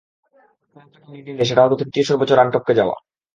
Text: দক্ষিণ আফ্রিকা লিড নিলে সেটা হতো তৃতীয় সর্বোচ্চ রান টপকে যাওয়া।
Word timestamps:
দক্ষিণ 0.55 0.79
আফ্রিকা 0.79 1.07
লিড 1.13 1.25
নিলে 1.27 1.43
সেটা 1.49 1.61
হতো 1.63 1.75
তৃতীয় 1.81 2.05
সর্বোচ্চ 2.07 2.31
রান 2.33 2.47
টপকে 2.53 2.73
যাওয়া। 2.79 2.95